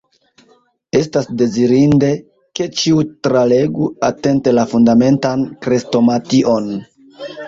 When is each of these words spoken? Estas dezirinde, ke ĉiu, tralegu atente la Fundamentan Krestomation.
Estas 0.99 1.27
dezirinde, 1.41 2.07
ke 2.59 2.65
ĉiu, 2.79 3.03
tralegu 3.27 3.89
atente 4.07 4.55
la 4.55 4.63
Fundamentan 4.71 5.45
Krestomation. 5.67 6.67